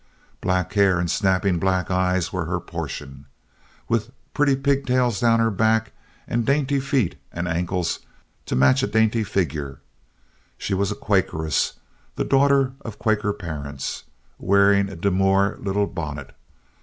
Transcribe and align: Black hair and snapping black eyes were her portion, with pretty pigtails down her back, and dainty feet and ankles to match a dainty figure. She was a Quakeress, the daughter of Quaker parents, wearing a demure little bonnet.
Black 0.41 0.73
hair 0.73 0.97
and 0.97 1.11
snapping 1.11 1.59
black 1.59 1.91
eyes 1.91 2.33
were 2.33 2.45
her 2.45 2.59
portion, 2.59 3.27
with 3.87 4.09
pretty 4.33 4.55
pigtails 4.55 5.19
down 5.19 5.39
her 5.39 5.51
back, 5.51 5.91
and 6.27 6.43
dainty 6.43 6.79
feet 6.79 7.19
and 7.31 7.47
ankles 7.47 7.99
to 8.47 8.55
match 8.55 8.81
a 8.81 8.87
dainty 8.87 9.23
figure. 9.23 9.79
She 10.57 10.73
was 10.73 10.91
a 10.91 10.95
Quakeress, 10.95 11.73
the 12.15 12.25
daughter 12.25 12.73
of 12.83 12.97
Quaker 12.97 13.31
parents, 13.31 14.05
wearing 14.39 14.89
a 14.89 14.95
demure 14.95 15.57
little 15.59 15.85
bonnet. 15.85 16.33